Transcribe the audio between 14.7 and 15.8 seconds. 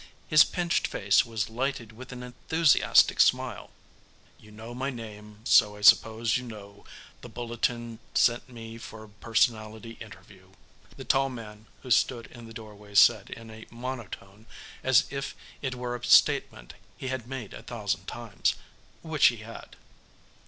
as if it